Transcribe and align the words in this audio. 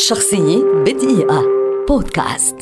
شخصية 0.00 0.64
بدقيقة. 0.86 1.44
بودكاست. 1.88 2.56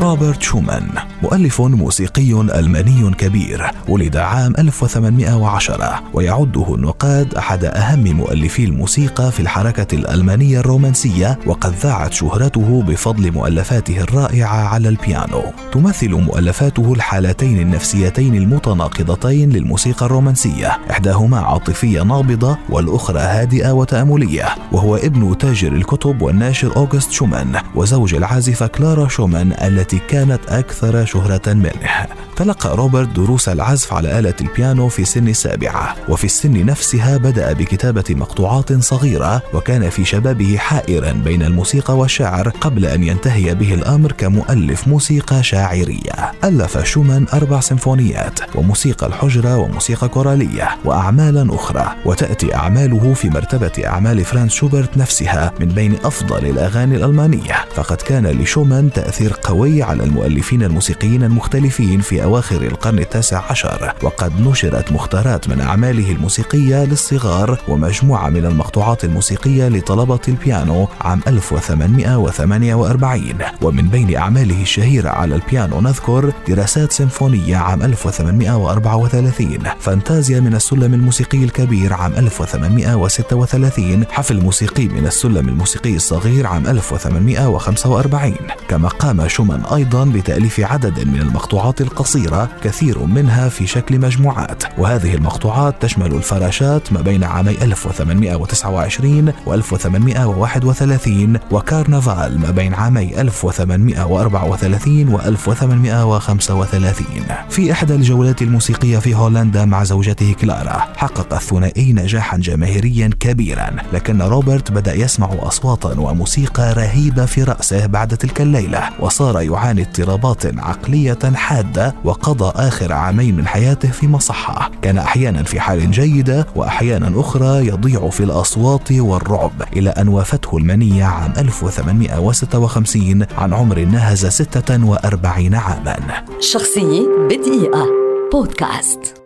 روبرت 0.00 0.42
شومان. 0.42 1.13
مؤلف 1.24 1.60
موسيقي 1.60 2.32
ألماني 2.32 3.10
كبير 3.10 3.70
ولد 3.88 4.16
عام 4.16 4.52
1810 4.58 6.02
ويعده 6.12 6.74
النقاد 6.74 7.34
أحد 7.34 7.64
أهم 7.64 8.16
مؤلفي 8.16 8.64
الموسيقى 8.64 9.32
في 9.32 9.40
الحركة 9.40 9.94
الألمانية 9.94 10.60
الرومانسية 10.60 11.38
وقد 11.46 11.74
ذاعت 11.82 12.12
شهرته 12.12 12.82
بفضل 12.82 13.32
مؤلفاته 13.32 14.00
الرائعة 14.00 14.68
على 14.68 14.88
البيانو. 14.88 15.42
تمثل 15.72 16.10
مؤلفاته 16.10 16.92
الحالتين 16.92 17.58
النفسيتين 17.58 18.34
المتناقضتين 18.34 19.50
للموسيقى 19.50 20.06
الرومانسية 20.06 20.78
إحداهما 20.90 21.38
عاطفية 21.40 22.02
نابضة 22.02 22.56
والأخرى 22.70 23.20
هادئة 23.20 23.72
وتأملية 23.72 24.48
وهو 24.72 24.96
ابن 24.96 25.38
تاجر 25.38 25.72
الكتب 25.72 26.22
والناشر 26.22 26.76
أوغست 26.76 27.10
شومان 27.10 27.60
وزوج 27.74 28.14
العازفة 28.14 28.66
كلارا 28.66 29.08
شومان 29.08 29.52
التي 29.52 29.98
كانت 30.08 30.40
أكثر 30.48 31.04
شهرة 31.14 31.52
منه 31.52 32.06
تلقى 32.36 32.76
روبرت 32.76 33.08
دروس 33.08 33.48
العزف 33.48 33.92
على 33.92 34.18
آلة 34.18 34.34
البيانو 34.40 34.88
في 34.88 35.04
سن 35.04 35.28
السابعة 35.28 35.96
وفي 36.08 36.24
السن 36.24 36.66
نفسها 36.66 37.16
بدأ 37.16 37.52
بكتابة 37.52 38.04
مقطوعات 38.10 38.72
صغيرة 38.72 39.42
وكان 39.54 39.90
في 39.90 40.04
شبابه 40.04 40.56
حائرا 40.56 41.12
بين 41.12 41.42
الموسيقى 41.42 41.96
والشعر 41.98 42.48
قبل 42.48 42.86
أن 42.86 43.02
ينتهي 43.02 43.54
به 43.54 43.74
الأمر 43.74 44.12
كمؤلف 44.12 44.88
موسيقى 44.88 45.42
شاعرية. 45.42 46.32
ألف 46.44 46.84
شومان 46.84 47.26
أربع 47.34 47.60
سيمفونيات 47.60 48.56
وموسيقى 48.56 49.06
الحجرة 49.06 49.56
وموسيقى 49.56 50.08
كورالية 50.08 50.68
وأعمالا 50.84 51.54
أخرى. 51.54 51.94
وتأتي 52.04 52.54
أعماله 52.54 53.14
في 53.14 53.28
مرتبة 53.30 53.86
أعمال 53.86 54.24
فرانس 54.24 54.52
شوبرت 54.52 54.96
نفسها 54.96 55.52
من 55.60 55.66
بين 55.66 55.96
أفضل 56.04 56.46
الأغاني 56.46 56.96
الألمانية. 56.96 57.54
فقد 57.74 57.96
كان 57.96 58.26
لشومان 58.26 58.92
تأثير 58.92 59.32
قوي 59.42 59.82
على 59.82 60.04
المؤلفين 60.04 60.62
الموسيقيين 60.62 61.22
المختلفين 61.22 62.00
في 62.00 62.23
أواخر 62.24 62.62
القرن 62.62 62.98
التاسع 62.98 63.42
عشر 63.50 63.94
وقد 64.02 64.40
نشرت 64.40 64.92
مختارات 64.92 65.48
من 65.48 65.60
أعماله 65.60 66.12
الموسيقية 66.12 66.84
للصغار 66.84 67.58
ومجموعة 67.68 68.28
من 68.28 68.44
المقطوعات 68.46 69.04
الموسيقية 69.04 69.68
لطلبة 69.68 70.20
البيانو 70.28 70.88
عام 71.00 71.20
1848 71.26 73.24
ومن 73.62 73.88
بين 73.88 74.16
أعماله 74.16 74.62
الشهيرة 74.62 75.08
على 75.08 75.34
البيانو 75.34 75.80
نذكر 75.80 76.32
دراسات 76.48 76.92
سيمفونية 76.92 77.56
عام 77.56 77.82
1834 77.82 79.58
فانتازيا 79.80 80.40
من 80.40 80.54
السلم 80.54 80.94
الموسيقي 80.94 81.44
الكبير 81.44 81.92
عام 81.92 82.12
1836 82.12 84.04
حفل 84.10 84.40
موسيقي 84.40 84.88
من 84.88 85.06
السلم 85.06 85.48
الموسيقي 85.48 85.96
الصغير 85.96 86.46
عام 86.46 86.66
1845 86.66 88.34
كما 88.68 88.88
قام 88.88 89.28
شومان 89.28 89.62
أيضا 89.74 90.04
بتأليف 90.04 90.60
عدد 90.60 91.06
من 91.08 91.20
المقطوعات 91.20 91.80
القصيرة. 91.80 92.13
قصيرة 92.14 92.48
كثير 92.62 92.98
منها 92.98 93.48
في 93.48 93.66
شكل 93.66 93.98
مجموعات 93.98 94.62
وهذه 94.78 95.14
المقطوعات 95.14 95.82
تشمل 95.82 96.14
الفراشات 96.14 96.92
ما 96.92 97.00
بين 97.00 97.24
عامي 97.24 97.50
1829 97.50 99.32
و 99.46 99.54
1831 99.54 101.38
وكارنفال 101.50 102.40
ما 102.40 102.50
بين 102.50 102.74
عامي 102.74 103.20
1834 103.20 105.08
و 105.08 105.20
1835 105.20 107.06
في 107.50 107.72
إحدى 107.72 107.94
الجولات 107.94 108.42
الموسيقية 108.42 108.98
في 108.98 109.14
هولندا 109.14 109.64
مع 109.64 109.84
زوجته 109.84 110.34
كلارا 110.40 110.86
حقق 110.96 111.34
الثنائي 111.34 111.92
نجاحا 111.92 112.36
جماهيريا 112.36 113.10
كبيرا 113.20 113.76
لكن 113.92 114.22
روبرت 114.22 114.72
بدأ 114.72 114.94
يسمع 114.94 115.30
أصواتا 115.38 116.00
وموسيقى 116.00 116.72
رهيبة 116.72 117.26
في 117.26 117.42
رأسه 117.42 117.86
بعد 117.86 118.16
تلك 118.16 118.40
الليلة 118.40 118.90
وصار 119.00 119.40
يعاني 119.40 119.82
اضطرابات 119.82 120.58
عقلية 120.58 121.18
حادة 121.34 121.94
وقضى 122.04 122.52
آخر 122.56 122.92
عامين 122.92 123.36
من 123.36 123.46
حياته 123.46 123.90
في 123.90 124.08
مصحة 124.08 124.70
كان 124.82 124.98
أحيانا 124.98 125.42
في 125.42 125.60
حال 125.60 125.90
جيدة 125.90 126.46
وأحيانا 126.56 127.20
أخرى 127.20 127.66
يضيع 127.66 128.10
في 128.10 128.24
الأصوات 128.24 128.92
والرعب. 128.92 129.62
إلى 129.76 129.90
أن 129.90 130.08
وافته 130.08 130.56
المنية 130.56 131.04
عام 131.04 131.32
1856 131.38 133.26
عن 133.38 133.52
عمر 133.52 133.78
ناهز 133.78 134.26
46 134.26 135.54
عاما. 135.54 136.24
شخصية 136.40 137.06
بدقيقة. 137.28 137.86
بودكاست. 138.32 139.23